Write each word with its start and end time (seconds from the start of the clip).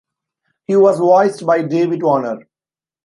He 0.65 0.75
was 0.75 0.97
voiced 0.97 1.45
by 1.45 1.61
David 1.61 2.01
Warner. 2.01 2.47